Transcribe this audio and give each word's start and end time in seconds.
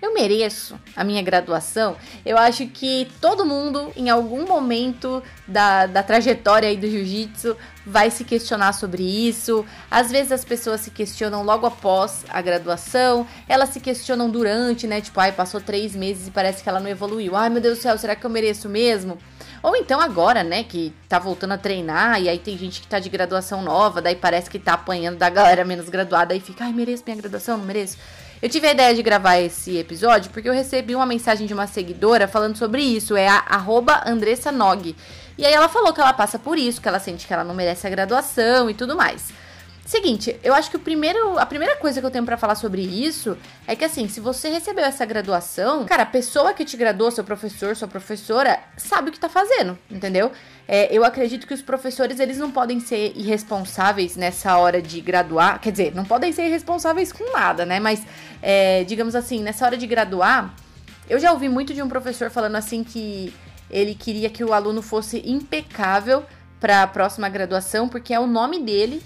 Eu 0.00 0.14
mereço 0.14 0.78
a 0.94 1.02
minha 1.02 1.20
graduação. 1.20 1.96
Eu 2.24 2.38
acho 2.38 2.66
que 2.68 3.08
todo 3.20 3.44
mundo, 3.44 3.92
em 3.96 4.08
algum 4.08 4.46
momento 4.46 5.20
da, 5.46 5.86
da 5.86 6.04
trajetória 6.04 6.68
aí 6.68 6.76
do 6.76 6.88
jiu-jitsu, 6.88 7.56
vai 7.84 8.08
se 8.08 8.22
questionar 8.22 8.74
sobre 8.74 9.02
isso. 9.02 9.66
Às 9.90 10.08
vezes 10.08 10.30
as 10.30 10.44
pessoas 10.44 10.82
se 10.82 10.92
questionam 10.92 11.42
logo 11.42 11.66
após 11.66 12.24
a 12.28 12.40
graduação, 12.40 13.26
elas 13.48 13.70
se 13.70 13.80
questionam 13.80 14.30
durante, 14.30 14.86
né? 14.86 15.00
Tipo, 15.00 15.18
ai, 15.18 15.32
passou 15.32 15.60
três 15.60 15.96
meses 15.96 16.28
e 16.28 16.30
parece 16.30 16.62
que 16.62 16.68
ela 16.68 16.78
não 16.78 16.88
evoluiu. 16.88 17.34
Ai, 17.34 17.50
meu 17.50 17.60
Deus 17.60 17.78
do 17.78 17.82
céu, 17.82 17.98
será 17.98 18.14
que 18.14 18.24
eu 18.24 18.30
mereço 18.30 18.68
mesmo? 18.68 19.18
Ou 19.60 19.74
então 19.74 20.00
agora, 20.00 20.44
né, 20.44 20.62
que 20.62 20.94
tá 21.08 21.18
voltando 21.18 21.54
a 21.54 21.58
treinar 21.58 22.22
e 22.22 22.28
aí 22.28 22.38
tem 22.38 22.56
gente 22.56 22.80
que 22.80 22.86
tá 22.86 23.00
de 23.00 23.08
graduação 23.08 23.60
nova, 23.60 24.00
daí 24.00 24.14
parece 24.14 24.48
que 24.48 24.60
tá 24.60 24.74
apanhando 24.74 25.18
da 25.18 25.28
galera 25.28 25.64
menos 25.64 25.88
graduada 25.88 26.32
e 26.36 26.38
fica, 26.38 26.64
ai, 26.64 26.72
mereço 26.72 27.02
minha 27.04 27.16
graduação, 27.16 27.58
não 27.58 27.64
mereço. 27.64 27.98
Eu 28.40 28.48
tive 28.48 28.68
a 28.68 28.72
ideia 28.72 28.94
de 28.94 29.02
gravar 29.02 29.38
esse 29.38 29.76
episódio 29.76 30.30
porque 30.30 30.48
eu 30.48 30.52
recebi 30.52 30.94
uma 30.94 31.04
mensagem 31.04 31.44
de 31.44 31.52
uma 31.52 31.66
seguidora 31.66 32.28
falando 32.28 32.56
sobre 32.56 32.80
isso, 32.82 33.16
é 33.16 33.26
a 33.26 33.64
Andressa 34.06 34.52
Nog. 34.52 34.94
E 35.36 35.44
aí 35.44 35.52
ela 35.52 35.68
falou 35.68 35.92
que 35.92 36.00
ela 36.00 36.12
passa 36.12 36.38
por 36.38 36.56
isso, 36.56 36.80
que 36.80 36.86
ela 36.86 37.00
sente 37.00 37.26
que 37.26 37.32
ela 37.32 37.42
não 37.42 37.54
merece 37.54 37.86
a 37.86 37.90
graduação 37.90 38.70
e 38.70 38.74
tudo 38.74 38.96
mais. 38.96 39.32
Seguinte, 39.88 40.38
eu 40.44 40.52
acho 40.52 40.68
que 40.70 40.76
o 40.76 40.80
primeiro, 40.80 41.38
a 41.38 41.46
primeira 41.46 41.74
coisa 41.76 41.98
que 41.98 42.04
eu 42.04 42.10
tenho 42.10 42.26
para 42.26 42.36
falar 42.36 42.56
sobre 42.56 42.82
isso 42.82 43.38
é 43.66 43.74
que 43.74 43.82
assim, 43.82 44.06
se 44.06 44.20
você 44.20 44.50
recebeu 44.50 44.84
essa 44.84 45.02
graduação, 45.06 45.86
cara, 45.86 46.02
a 46.02 46.06
pessoa 46.06 46.52
que 46.52 46.62
te 46.62 46.76
graduou, 46.76 47.10
seu 47.10 47.24
professor, 47.24 47.74
sua 47.74 47.88
professora, 47.88 48.60
sabe 48.76 49.08
o 49.08 49.12
que 49.12 49.18
tá 49.18 49.30
fazendo, 49.30 49.78
entendeu? 49.90 50.30
É, 50.68 50.94
eu 50.94 51.06
acredito 51.06 51.46
que 51.46 51.54
os 51.54 51.62
professores, 51.62 52.20
eles 52.20 52.36
não 52.36 52.50
podem 52.50 52.80
ser 52.80 53.14
irresponsáveis 53.16 54.14
nessa 54.14 54.58
hora 54.58 54.82
de 54.82 55.00
graduar, 55.00 55.58
quer 55.58 55.70
dizer, 55.70 55.94
não 55.94 56.04
podem 56.04 56.32
ser 56.32 56.48
irresponsáveis 56.48 57.10
com 57.10 57.32
nada, 57.32 57.64
né? 57.64 57.80
Mas, 57.80 58.02
é, 58.42 58.84
digamos 58.84 59.14
assim, 59.14 59.42
nessa 59.42 59.64
hora 59.64 59.78
de 59.78 59.86
graduar, 59.86 60.54
eu 61.08 61.18
já 61.18 61.32
ouvi 61.32 61.48
muito 61.48 61.72
de 61.72 61.80
um 61.80 61.88
professor 61.88 62.28
falando 62.28 62.56
assim 62.56 62.84
que 62.84 63.32
ele 63.70 63.94
queria 63.94 64.28
que 64.28 64.44
o 64.44 64.52
aluno 64.52 64.82
fosse 64.82 65.22
impecável 65.24 66.24
para 66.60 66.82
a 66.82 66.86
próxima 66.86 67.26
graduação, 67.30 67.88
porque 67.88 68.12
é 68.12 68.20
o 68.20 68.26
nome 68.26 68.60
dele 68.60 69.02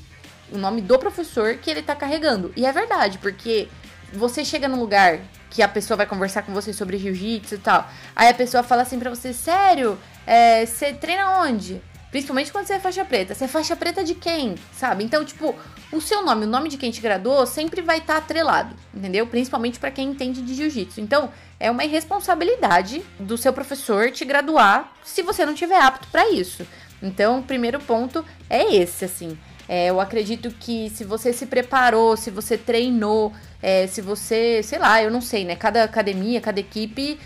o 0.52 0.58
nome 0.58 0.80
do 0.80 0.98
professor 0.98 1.54
que 1.56 1.70
ele 1.70 1.82
tá 1.82 1.94
carregando. 1.94 2.52
E 2.56 2.66
é 2.66 2.72
verdade, 2.72 3.18
porque 3.18 3.68
você 4.12 4.44
chega 4.44 4.68
num 4.68 4.78
lugar 4.78 5.20
que 5.50 5.62
a 5.62 5.68
pessoa 5.68 5.96
vai 5.96 6.06
conversar 6.06 6.42
com 6.42 6.52
você 6.52 6.72
sobre 6.72 6.98
jiu-jitsu 6.98 7.54
e 7.54 7.58
tal. 7.58 7.88
Aí 8.14 8.28
a 8.28 8.34
pessoa 8.34 8.62
fala 8.62 8.82
assim 8.82 8.98
pra 8.98 9.10
você, 9.10 9.32
sério, 9.32 9.98
é, 10.26 10.64
você 10.64 10.92
treina 10.92 11.42
onde? 11.42 11.82
Principalmente 12.10 12.52
quando 12.52 12.66
você 12.66 12.74
é 12.74 12.78
faixa 12.78 13.04
preta. 13.04 13.34
Você 13.34 13.44
é 13.44 13.48
faixa 13.48 13.74
preta 13.74 14.04
de 14.04 14.14
quem? 14.14 14.54
Sabe? 14.74 15.02
Então, 15.02 15.24
tipo, 15.24 15.54
o 15.90 16.00
seu 16.00 16.22
nome, 16.22 16.44
o 16.44 16.48
nome 16.48 16.68
de 16.68 16.76
quem 16.76 16.90
te 16.90 17.00
graduou, 17.00 17.46
sempre 17.46 17.80
vai 17.80 17.98
estar 17.98 18.14
tá 18.14 18.18
atrelado, 18.18 18.76
entendeu? 18.94 19.26
Principalmente 19.26 19.78
para 19.78 19.90
quem 19.90 20.10
entende 20.10 20.42
de 20.42 20.54
jiu-jitsu. 20.54 21.00
Então, 21.00 21.30
é 21.58 21.70
uma 21.70 21.84
irresponsabilidade 21.84 23.02
do 23.18 23.38
seu 23.38 23.52
professor 23.52 24.10
te 24.10 24.26
graduar 24.26 24.92
se 25.02 25.22
você 25.22 25.46
não 25.46 25.54
tiver 25.54 25.80
apto 25.80 26.06
para 26.08 26.30
isso. 26.30 26.66
Então, 27.02 27.40
o 27.40 27.42
primeiro 27.42 27.80
ponto 27.80 28.22
é 28.48 28.74
esse, 28.74 29.06
assim. 29.06 29.38
É, 29.74 29.86
eu 29.86 29.98
acredito 30.02 30.50
que 30.50 30.90
se 30.90 31.02
você 31.02 31.32
se 31.32 31.46
preparou, 31.46 32.14
se 32.14 32.30
você 32.30 32.58
treinou, 32.58 33.32
é, 33.62 33.86
se 33.86 34.02
você, 34.02 34.62
sei 34.62 34.78
lá, 34.78 35.02
eu 35.02 35.10
não 35.10 35.22
sei, 35.22 35.46
né? 35.46 35.56
Cada 35.56 35.82
academia, 35.82 36.42
cada 36.42 36.60
equipe 36.60 37.18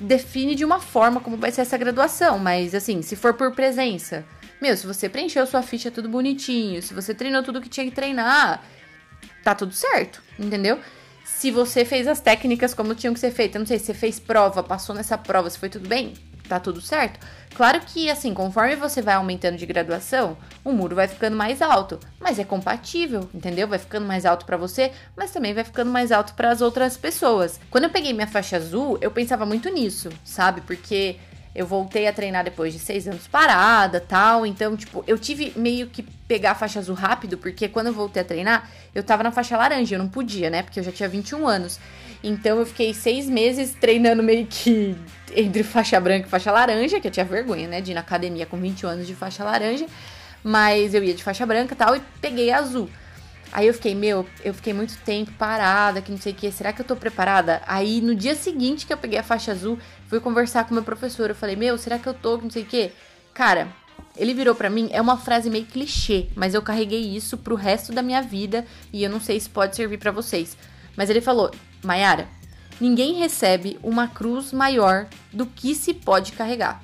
define 0.00 0.56
de 0.56 0.64
uma 0.64 0.80
forma 0.80 1.20
como 1.20 1.36
vai 1.36 1.52
ser 1.52 1.60
essa 1.60 1.78
graduação, 1.78 2.40
mas 2.40 2.74
assim, 2.74 3.02
se 3.02 3.14
for 3.14 3.34
por 3.34 3.54
presença, 3.54 4.24
meu, 4.60 4.76
se 4.76 4.84
você 4.84 5.08
preencheu 5.08 5.46
sua 5.46 5.62
ficha 5.62 5.92
tudo 5.92 6.08
bonitinho, 6.08 6.82
se 6.82 6.92
você 6.92 7.14
treinou 7.14 7.40
tudo 7.40 7.60
que 7.60 7.68
tinha 7.68 7.86
que 7.86 7.92
treinar, 7.92 8.64
tá 9.44 9.54
tudo 9.54 9.72
certo, 9.72 10.20
entendeu? 10.36 10.80
Se 11.24 11.52
você 11.52 11.84
fez 11.84 12.08
as 12.08 12.18
técnicas 12.18 12.74
como 12.74 12.96
tinham 12.96 13.14
que 13.14 13.20
ser 13.20 13.30
feitas, 13.30 13.60
não 13.60 13.66
sei 13.66 13.78
se 13.78 13.84
você 13.84 13.94
fez 13.94 14.18
prova, 14.18 14.60
passou 14.60 14.92
nessa 14.92 15.16
prova, 15.16 15.48
se 15.48 15.56
foi 15.56 15.68
tudo 15.68 15.88
bem, 15.88 16.14
tá 16.52 16.60
tudo 16.60 16.80
certo. 16.80 17.18
Claro 17.54 17.80
que, 17.80 18.10
assim, 18.10 18.34
conforme 18.34 18.76
você 18.76 19.00
vai 19.00 19.14
aumentando 19.14 19.56
de 19.56 19.66
graduação, 19.66 20.36
o 20.64 20.72
muro 20.72 20.96
vai 20.96 21.08
ficando 21.08 21.36
mais 21.36 21.62
alto, 21.62 21.98
mas 22.20 22.38
é 22.38 22.44
compatível, 22.44 23.28
entendeu? 23.34 23.68
Vai 23.68 23.78
ficando 23.78 24.06
mais 24.06 24.26
alto 24.26 24.44
para 24.44 24.56
você, 24.56 24.92
mas 25.16 25.30
também 25.30 25.54
vai 25.54 25.64
ficando 25.64 25.90
mais 25.90 26.12
alto 26.12 26.34
para 26.34 26.50
as 26.50 26.60
outras 26.60 26.96
pessoas. 26.96 27.58
Quando 27.70 27.84
eu 27.84 27.90
peguei 27.90 28.12
minha 28.12 28.26
faixa 28.26 28.56
azul, 28.56 28.98
eu 29.00 29.10
pensava 29.10 29.46
muito 29.46 29.68
nisso, 29.70 30.10
sabe? 30.24 30.60
Porque 30.62 31.16
eu 31.54 31.66
voltei 31.66 32.06
a 32.06 32.12
treinar 32.12 32.44
depois 32.44 32.72
de 32.72 32.78
seis 32.78 33.06
anos 33.06 33.26
parada, 33.26 34.00
tal. 34.00 34.46
Então, 34.46 34.76
tipo, 34.76 35.04
eu 35.06 35.18
tive 35.18 35.52
meio 35.54 35.86
que 35.86 36.02
pegar 36.02 36.52
a 36.52 36.54
faixa 36.54 36.78
azul 36.78 36.94
rápido, 36.94 37.36
porque 37.36 37.68
quando 37.68 37.88
eu 37.88 37.92
voltei 37.92 38.22
a 38.22 38.24
treinar, 38.24 38.70
eu 38.94 39.02
tava 39.02 39.22
na 39.22 39.30
faixa 39.30 39.56
laranja, 39.56 39.94
eu 39.94 39.98
não 39.98 40.08
podia, 40.08 40.48
né? 40.48 40.62
Porque 40.62 40.80
eu 40.80 40.84
já 40.84 40.92
tinha 40.92 41.08
21 41.08 41.46
anos. 41.46 41.78
Então 42.24 42.58
eu 42.58 42.66
fiquei 42.66 42.94
seis 42.94 43.28
meses 43.28 43.74
treinando 43.78 44.22
meio 44.22 44.46
que 44.46 44.96
entre 45.36 45.62
faixa 45.62 45.98
branca 46.00 46.26
e 46.26 46.30
faixa 46.30 46.52
laranja, 46.52 47.00
que 47.00 47.08
eu 47.08 47.10
tinha 47.10 47.24
vergonha, 47.24 47.66
né, 47.66 47.80
de 47.80 47.90
ir 47.90 47.94
na 47.94 48.00
academia 48.00 48.46
com 48.46 48.56
21 48.56 48.88
anos 48.88 49.06
de 49.06 49.14
faixa 49.14 49.42
laranja, 49.42 49.86
mas 50.42 50.94
eu 50.94 51.02
ia 51.02 51.14
de 51.14 51.22
faixa 51.22 51.44
branca 51.44 51.74
tal, 51.74 51.96
e 51.96 52.02
peguei 52.20 52.50
azul. 52.50 52.88
Aí 53.52 53.66
eu 53.66 53.74
fiquei, 53.74 53.94
meu, 53.94 54.26
eu 54.42 54.54
fiquei 54.54 54.72
muito 54.72 54.96
tempo 55.04 55.30
parada, 55.32 56.00
que 56.00 56.10
não 56.10 56.18
sei 56.18 56.32
o 56.32 56.34
que, 56.34 56.50
será 56.50 56.72
que 56.72 56.80
eu 56.80 56.86
tô 56.86 56.96
preparada? 56.96 57.60
Aí 57.66 58.00
no 58.00 58.14
dia 58.14 58.34
seguinte 58.34 58.86
que 58.86 58.92
eu 58.92 58.96
peguei 58.96 59.18
a 59.18 59.22
faixa 59.22 59.52
azul, 59.52 59.78
fui 60.08 60.18
conversar 60.20 60.64
com 60.64 60.72
meu 60.72 60.82
professor, 60.82 61.28
eu 61.28 61.36
falei, 61.36 61.54
meu, 61.54 61.76
será 61.76 61.98
que 61.98 62.06
eu 62.06 62.14
tô, 62.14 62.38
que 62.38 62.44
não 62.44 62.50
sei 62.50 62.62
o 62.62 62.66
que? 62.66 62.90
Cara, 63.34 63.68
ele 64.16 64.32
virou 64.32 64.54
para 64.54 64.70
mim, 64.70 64.88
é 64.90 65.00
uma 65.00 65.18
frase 65.18 65.50
meio 65.50 65.66
clichê, 65.66 66.28
mas 66.34 66.54
eu 66.54 66.62
carreguei 66.62 67.14
isso 67.14 67.36
pro 67.36 67.54
resto 67.54 67.92
da 67.92 68.02
minha 68.02 68.22
vida 68.22 68.66
e 68.90 69.04
eu 69.04 69.10
não 69.10 69.20
sei 69.20 69.38
se 69.38 69.50
pode 69.50 69.76
servir 69.76 69.98
para 69.98 70.10
vocês. 70.10 70.56
Mas 70.96 71.10
ele 71.10 71.20
falou: 71.20 71.50
Mayara, 71.82 72.28
ninguém 72.80 73.14
recebe 73.14 73.78
uma 73.82 74.08
cruz 74.08 74.52
maior 74.52 75.06
do 75.32 75.46
que 75.46 75.74
se 75.74 75.94
pode 75.94 76.32
carregar. 76.32 76.82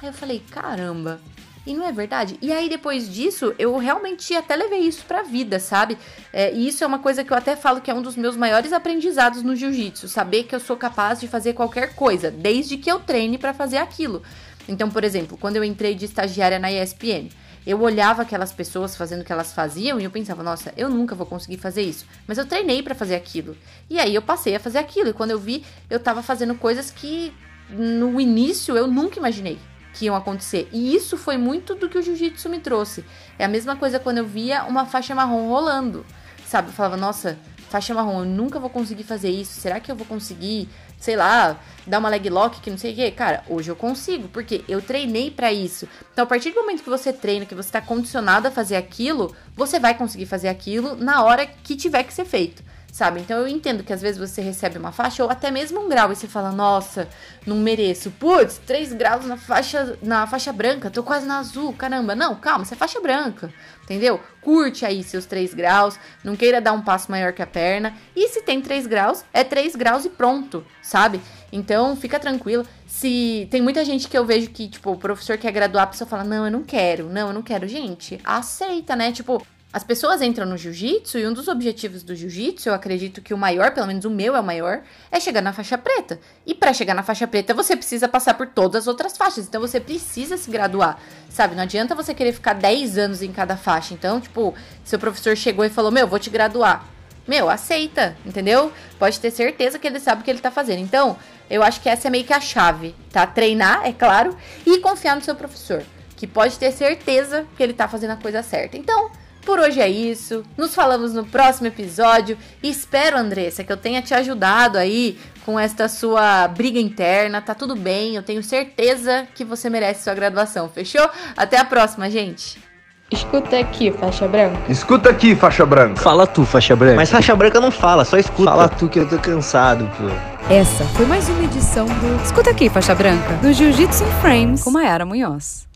Aí 0.00 0.08
eu 0.08 0.12
falei: 0.12 0.42
caramba. 0.50 1.20
E 1.68 1.74
não 1.74 1.86
é 1.86 1.92
verdade? 1.92 2.38
E 2.40 2.50
aí, 2.50 2.66
depois 2.66 3.12
disso, 3.12 3.54
eu 3.58 3.76
realmente 3.76 4.34
até 4.34 4.56
levei 4.56 4.78
isso 4.78 5.04
pra 5.04 5.22
vida, 5.22 5.60
sabe? 5.60 5.98
É, 6.32 6.50
e 6.50 6.66
isso 6.66 6.82
é 6.82 6.86
uma 6.86 6.98
coisa 6.98 7.22
que 7.22 7.30
eu 7.30 7.36
até 7.36 7.54
falo 7.54 7.82
que 7.82 7.90
é 7.90 7.94
um 7.94 8.00
dos 8.00 8.16
meus 8.16 8.38
maiores 8.38 8.72
aprendizados 8.72 9.42
no 9.42 9.54
jiu-jitsu. 9.54 10.08
Saber 10.08 10.44
que 10.44 10.54
eu 10.54 10.60
sou 10.60 10.78
capaz 10.78 11.20
de 11.20 11.28
fazer 11.28 11.52
qualquer 11.52 11.94
coisa, 11.94 12.30
desde 12.30 12.78
que 12.78 12.90
eu 12.90 12.98
treine 12.98 13.36
para 13.36 13.52
fazer 13.52 13.76
aquilo. 13.76 14.22
Então, 14.66 14.88
por 14.88 15.04
exemplo, 15.04 15.36
quando 15.36 15.56
eu 15.56 15.64
entrei 15.64 15.94
de 15.94 16.06
estagiária 16.06 16.58
na 16.58 16.72
ESPN, 16.72 17.28
eu 17.66 17.78
olhava 17.82 18.22
aquelas 18.22 18.50
pessoas 18.50 18.96
fazendo 18.96 19.20
o 19.20 19.24
que 19.24 19.32
elas 19.32 19.52
faziam 19.52 20.00
e 20.00 20.04
eu 20.04 20.10
pensava, 20.10 20.42
nossa, 20.42 20.72
eu 20.74 20.88
nunca 20.88 21.14
vou 21.14 21.26
conseguir 21.26 21.58
fazer 21.58 21.82
isso. 21.82 22.06
Mas 22.26 22.38
eu 22.38 22.46
treinei 22.46 22.82
para 22.82 22.94
fazer 22.94 23.14
aquilo. 23.14 23.54
E 23.90 24.00
aí 24.00 24.14
eu 24.14 24.22
passei 24.22 24.56
a 24.56 24.60
fazer 24.60 24.78
aquilo. 24.78 25.10
E 25.10 25.12
quando 25.12 25.32
eu 25.32 25.38
vi, 25.38 25.62
eu 25.90 26.00
tava 26.00 26.22
fazendo 26.22 26.54
coisas 26.54 26.90
que 26.90 27.30
no 27.68 28.18
início 28.18 28.74
eu 28.74 28.86
nunca 28.86 29.18
imaginei 29.18 29.58
que 29.98 30.04
iam 30.04 30.14
acontecer. 30.14 30.68
E 30.72 30.94
isso 30.94 31.16
foi 31.16 31.36
muito 31.36 31.74
do 31.74 31.88
que 31.88 31.98
o 31.98 32.02
jiu-jitsu 32.02 32.48
me 32.48 32.60
trouxe. 32.60 33.04
É 33.36 33.44
a 33.44 33.48
mesma 33.48 33.74
coisa 33.74 33.98
quando 33.98 34.18
eu 34.18 34.26
via 34.26 34.62
uma 34.64 34.86
faixa 34.86 35.14
marrom 35.14 35.48
rolando. 35.48 36.06
Sabe? 36.46 36.68
Eu 36.68 36.72
falava, 36.72 36.96
nossa, 36.96 37.36
faixa 37.68 37.92
marrom, 37.92 38.20
eu 38.20 38.24
nunca 38.24 38.60
vou 38.60 38.70
conseguir 38.70 39.02
fazer 39.02 39.28
isso. 39.28 39.60
Será 39.60 39.80
que 39.80 39.90
eu 39.90 39.96
vou 39.96 40.06
conseguir? 40.06 40.68
sei 41.00 41.14
lá, 41.14 41.60
dar 41.86 42.00
uma 42.00 42.08
leg 42.08 42.28
lock 42.28 42.60
que 42.60 42.70
não 42.70 42.76
sei 42.76 42.92
o 42.92 42.94
que. 42.96 43.10
Cara, 43.12 43.44
hoje 43.48 43.70
eu 43.70 43.76
consigo, 43.76 44.26
porque 44.28 44.64
eu 44.68 44.82
treinei 44.82 45.30
para 45.30 45.52
isso. 45.52 45.88
Então, 46.12 46.24
a 46.24 46.26
partir 46.26 46.50
do 46.50 46.60
momento 46.60 46.82
que 46.82 46.90
você 46.90 47.12
treina, 47.12 47.46
que 47.46 47.54
você 47.54 47.70
tá 47.70 47.80
condicionado 47.80 48.48
a 48.48 48.50
fazer 48.50 48.74
aquilo, 48.74 49.32
você 49.54 49.78
vai 49.78 49.96
conseguir 49.96 50.26
fazer 50.26 50.48
aquilo 50.48 50.96
na 50.96 51.22
hora 51.22 51.46
que 51.46 51.76
tiver 51.76 52.02
que 52.02 52.12
ser 52.12 52.24
feito 52.24 52.64
sabe? 52.98 53.20
Então 53.20 53.38
eu 53.38 53.46
entendo 53.46 53.84
que 53.84 53.92
às 53.92 54.02
vezes 54.02 54.18
você 54.18 54.42
recebe 54.42 54.76
uma 54.76 54.90
faixa 54.90 55.22
ou 55.22 55.30
até 55.30 55.52
mesmo 55.52 55.80
um 55.80 55.88
grau 55.88 56.10
e 56.10 56.16
você 56.16 56.26
fala, 56.26 56.50
nossa, 56.50 57.08
não 57.46 57.54
mereço. 57.54 58.10
Putz, 58.10 58.60
3 58.66 58.92
graus 58.94 59.24
na 59.24 59.36
faixa, 59.36 59.96
na 60.02 60.26
faixa 60.26 60.52
branca, 60.52 60.90
tô 60.90 61.04
quase 61.04 61.24
na 61.24 61.38
azul, 61.38 61.72
caramba. 61.72 62.16
Não, 62.16 62.34
calma, 62.34 62.64
você 62.64 62.74
é 62.74 62.76
faixa 62.76 63.00
branca, 63.00 63.54
entendeu? 63.84 64.20
Curte 64.42 64.84
aí 64.84 65.04
seus 65.04 65.26
3 65.26 65.54
graus, 65.54 65.96
não 66.24 66.34
queira 66.34 66.60
dar 66.60 66.72
um 66.72 66.82
passo 66.82 67.08
maior 67.08 67.32
que 67.32 67.40
a 67.40 67.46
perna. 67.46 67.94
E 68.16 68.26
se 68.30 68.42
tem 68.42 68.60
3 68.60 68.88
graus, 68.88 69.24
é 69.32 69.44
3 69.44 69.76
graus 69.76 70.04
e 70.04 70.08
pronto, 70.08 70.66
sabe? 70.82 71.20
Então 71.52 71.94
fica 71.94 72.18
tranquilo. 72.18 72.66
Se 72.84 73.46
tem 73.48 73.62
muita 73.62 73.84
gente 73.84 74.08
que 74.08 74.18
eu 74.18 74.26
vejo 74.26 74.50
que, 74.50 74.66
tipo, 74.66 74.90
o 74.90 74.98
professor 74.98 75.38
quer 75.38 75.52
graduar, 75.52 75.84
a 75.84 75.86
pessoa 75.86 76.08
fala, 76.08 76.24
não, 76.24 76.46
eu 76.46 76.50
não 76.50 76.64
quero, 76.64 77.08
não, 77.08 77.28
eu 77.28 77.32
não 77.32 77.42
quero. 77.42 77.68
Gente, 77.68 78.20
aceita, 78.24 78.96
né? 78.96 79.12
Tipo, 79.12 79.40
As 79.70 79.84
pessoas 79.84 80.22
entram 80.22 80.46
no 80.46 80.56
jiu-jitsu 80.56 81.18
e 81.18 81.26
um 81.26 81.32
dos 81.32 81.46
objetivos 81.46 82.02
do 82.02 82.14
jiu-jitsu, 82.16 82.70
eu 82.70 82.74
acredito 82.74 83.20
que 83.20 83.34
o 83.34 83.38
maior, 83.38 83.72
pelo 83.72 83.86
menos 83.86 84.06
o 84.06 84.10
meu 84.10 84.34
é 84.34 84.40
o 84.40 84.42
maior, 84.42 84.80
é 85.12 85.20
chegar 85.20 85.42
na 85.42 85.52
faixa 85.52 85.76
preta. 85.76 86.18
E 86.46 86.54
para 86.54 86.72
chegar 86.72 86.94
na 86.94 87.02
faixa 87.02 87.26
preta, 87.26 87.52
você 87.52 87.76
precisa 87.76 88.08
passar 88.08 88.32
por 88.32 88.46
todas 88.46 88.84
as 88.84 88.88
outras 88.88 89.14
faixas. 89.14 89.46
Então 89.46 89.60
você 89.60 89.78
precisa 89.78 90.38
se 90.38 90.50
graduar. 90.50 90.98
Sabe, 91.28 91.54
não 91.54 91.64
adianta 91.64 91.94
você 91.94 92.14
querer 92.14 92.32
ficar 92.32 92.54
10 92.54 92.96
anos 92.96 93.20
em 93.20 93.30
cada 93.30 93.58
faixa. 93.58 93.92
Então, 93.92 94.18
tipo, 94.18 94.54
seu 94.82 94.98
professor 94.98 95.36
chegou 95.36 95.66
e 95.66 95.68
falou: 95.68 95.90
"Meu, 95.90 96.08
vou 96.08 96.18
te 96.18 96.30
graduar". 96.30 96.86
Meu, 97.26 97.50
aceita, 97.50 98.16
entendeu? 98.24 98.72
Pode 98.98 99.20
ter 99.20 99.30
certeza 99.30 99.78
que 99.78 99.86
ele 99.86 100.00
sabe 100.00 100.22
o 100.22 100.24
que 100.24 100.30
ele 100.30 100.40
tá 100.40 100.50
fazendo. 100.50 100.78
Então, 100.78 101.14
eu 101.50 101.62
acho 101.62 101.82
que 101.82 101.90
essa 101.90 102.08
é 102.08 102.10
meio 102.10 102.24
que 102.24 102.32
a 102.32 102.40
chave, 102.40 102.94
tá? 103.12 103.26
Treinar, 103.26 103.86
é 103.86 103.92
claro, 103.92 104.34
e 104.64 104.78
confiar 104.78 105.14
no 105.14 105.20
seu 105.20 105.34
professor, 105.34 105.82
que 106.16 106.26
pode 106.26 106.58
ter 106.58 106.72
certeza 106.72 107.46
que 107.54 107.62
ele 107.62 107.74
tá 107.74 107.86
fazendo 107.86 108.12
a 108.12 108.16
coisa 108.16 108.42
certa. 108.42 108.78
Então, 108.78 109.10
por 109.48 109.58
hoje 109.58 109.80
é 109.80 109.88
isso. 109.88 110.44
Nos 110.58 110.74
falamos 110.74 111.14
no 111.14 111.24
próximo 111.24 111.68
episódio. 111.68 112.36
E 112.62 112.68
espero, 112.68 113.16
Andressa, 113.16 113.64
que 113.64 113.72
eu 113.72 113.78
tenha 113.78 114.02
te 114.02 114.12
ajudado 114.12 114.76
aí 114.76 115.18
com 115.46 115.58
esta 115.58 115.88
sua 115.88 116.46
briga 116.48 116.78
interna. 116.78 117.40
Tá 117.40 117.54
tudo 117.54 117.74
bem, 117.74 118.14
eu 118.14 118.22
tenho 118.22 118.42
certeza 118.42 119.26
que 119.34 119.46
você 119.46 119.70
merece 119.70 120.04
sua 120.04 120.12
graduação, 120.12 120.68
fechou? 120.68 121.08
Até 121.34 121.56
a 121.56 121.64
próxima, 121.64 122.10
gente. 122.10 122.62
Escuta 123.10 123.58
aqui, 123.58 123.90
faixa 123.90 124.28
branca. 124.28 124.60
Escuta 124.68 125.08
aqui, 125.08 125.34
faixa 125.34 125.64
branca. 125.64 125.98
Fala 125.98 126.26
tu, 126.26 126.44
faixa 126.44 126.76
branca. 126.76 126.96
Mas 126.96 127.10
faixa 127.10 127.34
branca 127.34 127.58
não 127.58 127.70
fala, 127.70 128.04
só 128.04 128.18
escuta. 128.18 128.50
Fala 128.50 128.68
tu 128.68 128.86
que 128.86 128.98
eu 128.98 129.08
tô 129.08 129.18
cansado, 129.18 129.90
pô. 129.96 130.52
Essa 130.52 130.84
foi 130.84 131.06
mais 131.06 131.26
uma 131.26 131.44
edição 131.44 131.86
do 131.86 132.22
Escuta 132.22 132.50
aqui, 132.50 132.68
faixa 132.68 132.94
branca, 132.94 133.32
do 133.40 133.50
Jiu-Jitsu 133.50 134.04
Frames 134.20 134.62
com 134.62 134.70
Mayara 134.70 135.06
Munhoz. 135.06 135.67